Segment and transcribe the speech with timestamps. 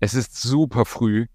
[0.00, 1.28] Es ist super früh.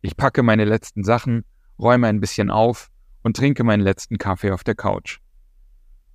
[0.00, 1.44] Ich packe meine letzten Sachen,
[1.76, 2.92] räume ein bisschen auf
[3.24, 5.18] und trinke meinen letzten Kaffee auf der Couch.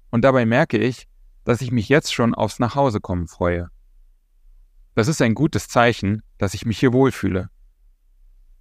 [0.09, 1.09] Und dabei merke ich,
[1.43, 3.69] dass ich mich jetzt schon aufs Nachhausekommen freue.
[4.95, 7.49] Das ist ein gutes Zeichen, dass ich mich hier wohlfühle.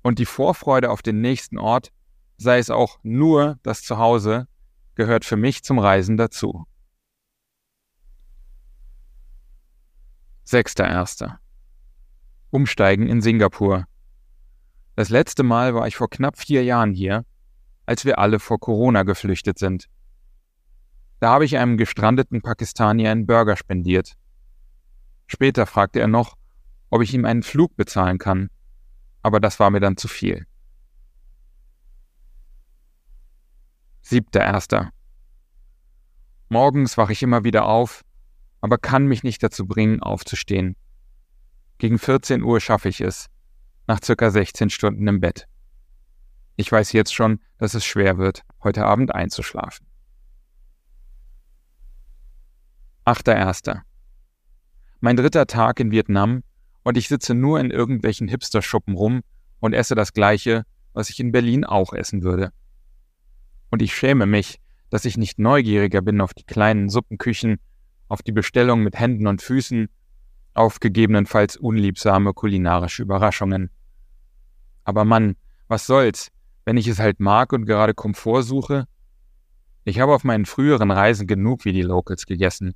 [0.02, 1.92] Und die Vorfreude auf den nächsten Ort,
[2.36, 4.46] sei es auch nur das Zuhause,
[4.94, 6.66] gehört für mich zum Reisen dazu.
[10.44, 11.40] Sechster Erster.
[12.50, 13.86] Umsteigen in Singapur.
[14.96, 17.24] Das letzte Mal war ich vor knapp vier Jahren hier,
[17.84, 19.88] als wir alle vor Corona geflüchtet sind.
[21.20, 24.16] Da habe ich einem gestrandeten Pakistanier einen Burger spendiert
[25.28, 26.36] Später fragte er noch,
[26.88, 28.48] ob ich ihm einen Flug bezahlen kann,
[29.22, 30.46] aber das war mir dann zu viel.
[34.00, 34.90] Siebter Erster.
[36.48, 38.02] Morgens wache ich immer wieder auf,
[38.62, 40.76] aber kann mich nicht dazu bringen, aufzustehen.
[41.76, 43.26] Gegen 14 Uhr schaffe ich es,
[43.86, 45.46] nach circa 16 Stunden im Bett.
[46.56, 49.87] Ich weiß jetzt schon, dass es schwer wird, heute Abend einzuschlafen.
[53.08, 53.84] Achter Erster
[55.00, 56.42] mein dritter Tag in Vietnam
[56.82, 59.22] und ich sitze nur in irgendwelchen Hipster-Schuppen rum
[59.60, 62.52] und esse das Gleiche, was ich in Berlin auch essen würde.
[63.70, 64.60] Und ich schäme mich,
[64.90, 67.60] dass ich nicht neugieriger bin auf die kleinen Suppenküchen,
[68.08, 69.88] auf die Bestellung mit Händen und Füßen,
[70.52, 73.70] auf gegebenenfalls unliebsame kulinarische Überraschungen.
[74.84, 75.36] Aber Mann,
[75.66, 76.28] was soll's,
[76.66, 78.86] wenn ich es halt mag und gerade Komfort suche?
[79.84, 82.74] Ich habe auf meinen früheren Reisen genug wie die Locals gegessen.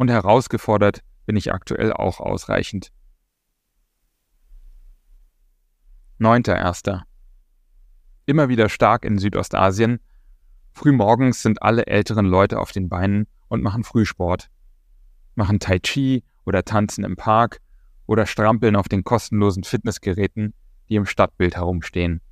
[0.00, 2.90] Und herausgefordert bin ich aktuell auch ausreichend.
[6.16, 7.04] Neunter Erster.
[8.24, 10.00] Immer wieder stark in Südostasien.
[10.72, 14.48] Frühmorgens sind alle älteren Leute auf den Beinen und machen Frühsport.
[15.34, 17.60] Machen Tai Chi oder tanzen im Park
[18.06, 20.54] oder strampeln auf den kostenlosen Fitnessgeräten,
[20.88, 22.22] die im Stadtbild herumstehen.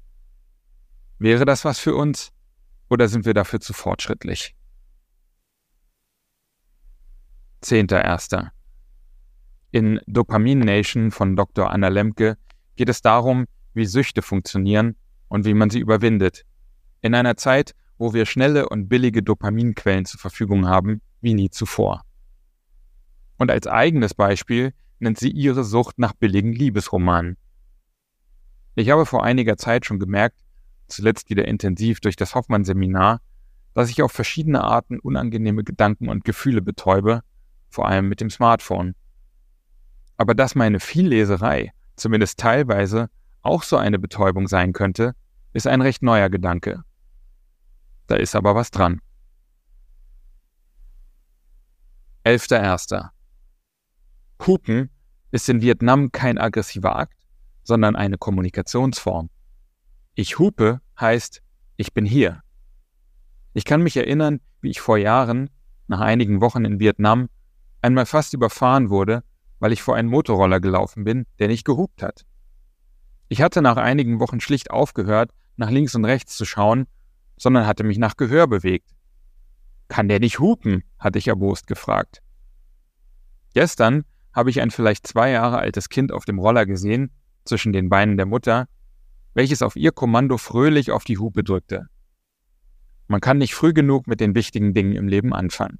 [1.18, 2.32] Wäre das was für uns?
[2.88, 4.56] Oder sind wir dafür zu fortschrittlich?
[7.60, 8.52] Zehnter Erster.
[9.72, 11.70] In Dopamin Nation von Dr.
[11.70, 12.38] Anna Lemke
[12.76, 14.96] geht es darum, wie Süchte funktionieren
[15.28, 16.44] und wie man sie überwindet.
[17.00, 22.02] In einer Zeit, wo wir schnelle und billige Dopaminquellen zur Verfügung haben, wie nie zuvor.
[23.38, 27.36] Und als eigenes Beispiel nennt sie ihre Sucht nach billigen Liebesromanen.
[28.76, 30.40] Ich habe vor einiger Zeit schon gemerkt,
[30.86, 33.20] zuletzt wieder intensiv durch das Hoffmann-Seminar,
[33.74, 37.22] dass ich auf verschiedene Arten unangenehme Gedanken und Gefühle betäube,
[37.70, 38.94] vor allem mit dem Smartphone.
[40.16, 43.10] Aber dass meine Vielleserei, zumindest teilweise,
[43.42, 45.14] auch so eine Betäubung sein könnte,
[45.52, 46.82] ist ein recht neuer Gedanke.
[48.06, 49.00] Da ist aber was dran.
[52.24, 53.08] 11.01.
[54.46, 54.90] Hupen
[55.30, 57.16] ist in Vietnam kein aggressiver Akt,
[57.62, 59.30] sondern eine Kommunikationsform.
[60.14, 61.42] Ich hupe heißt,
[61.76, 62.42] ich bin hier.
[63.52, 65.50] Ich kann mich erinnern, wie ich vor Jahren,
[65.86, 67.28] nach einigen Wochen in Vietnam,
[67.82, 69.22] einmal fast überfahren wurde
[69.60, 72.24] weil ich vor einen Motorroller gelaufen bin, der nicht gehupt hat.
[73.28, 76.86] Ich hatte nach einigen Wochen schlicht aufgehört, nach links und rechts zu schauen,
[77.36, 78.90] sondern hatte mich nach Gehör bewegt.
[79.88, 80.84] Kann der nicht hupen?
[80.98, 82.22] hatte ich erbost gefragt.
[83.54, 87.10] Gestern habe ich ein vielleicht zwei Jahre altes Kind auf dem Roller gesehen,
[87.44, 88.68] zwischen den Beinen der Mutter,
[89.32, 91.86] welches auf ihr Kommando fröhlich auf die Hupe drückte.
[93.06, 95.78] Man kann nicht früh genug mit den wichtigen Dingen im Leben anfangen.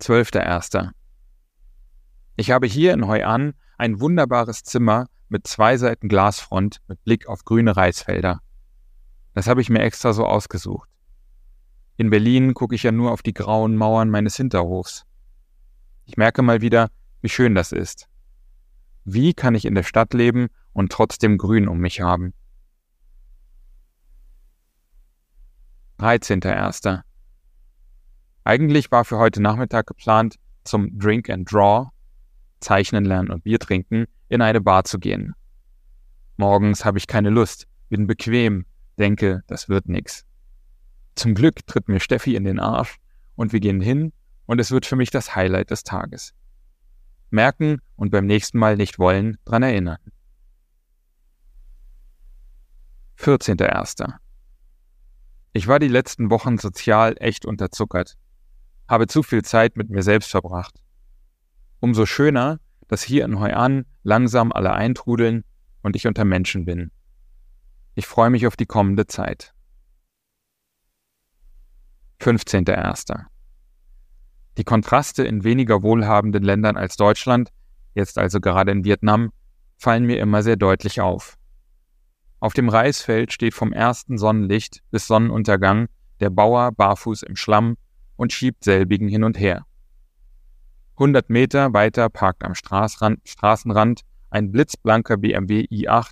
[0.00, 0.90] 12.01.
[2.36, 7.26] Ich habe hier in Hoi An ein wunderbares Zimmer mit zwei Seiten Glasfront mit Blick
[7.26, 8.40] auf grüne Reisfelder.
[9.34, 10.88] Das habe ich mir extra so ausgesucht.
[11.96, 15.04] In Berlin gucke ich ja nur auf die grauen Mauern meines Hinterhofs.
[16.06, 16.90] Ich merke mal wieder,
[17.20, 18.08] wie schön das ist.
[19.04, 22.34] Wie kann ich in der Stadt leben und trotzdem Grün um mich haben?
[25.98, 27.02] 13.01.
[28.44, 31.88] Eigentlich war für heute Nachmittag geplant, zum Drink and Draw,
[32.60, 35.34] Zeichnen lernen und Bier trinken, in eine Bar zu gehen.
[36.36, 38.66] Morgens habe ich keine Lust, bin bequem,
[38.98, 40.26] denke, das wird nix.
[41.14, 42.98] Zum Glück tritt mir Steffi in den Arsch
[43.34, 44.12] und wir gehen hin
[44.44, 46.34] und es wird für mich das Highlight des Tages.
[47.30, 49.98] Merken und beim nächsten Mal nicht wollen, dran erinnern.
[53.18, 54.12] 14.01.
[55.54, 58.16] Ich war die letzten Wochen sozial echt unterzuckert,
[58.88, 60.82] habe zu viel Zeit mit mir selbst verbracht.
[61.80, 65.44] Umso schöner, dass hier in Hoi An langsam alle eintrudeln
[65.82, 66.90] und ich unter Menschen bin.
[67.94, 69.54] Ich freue mich auf die kommende Zeit.
[72.20, 73.24] 15.01.
[74.56, 77.50] Die Kontraste in weniger wohlhabenden Ländern als Deutschland,
[77.94, 79.30] jetzt also gerade in Vietnam,
[79.76, 81.36] fallen mir immer sehr deutlich auf.
[82.40, 85.88] Auf dem Reisfeld steht vom ersten Sonnenlicht bis Sonnenuntergang
[86.20, 87.76] der Bauer barfuß im Schlamm
[88.16, 89.66] und schiebt selbigen hin und her.
[90.94, 96.10] 100 Meter weiter parkt am Straßenrand ein blitzblanker BMW i8,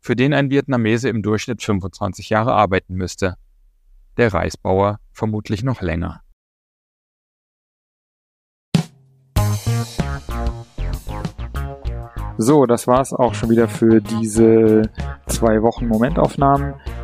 [0.00, 3.36] für den ein Vietnamese im Durchschnitt 25 Jahre arbeiten müsste.
[4.16, 6.22] Der Reisbauer vermutlich noch länger.
[12.38, 14.82] So, das war's auch schon wieder für diese
[15.26, 16.74] zwei Wochen Momentaufnahmen.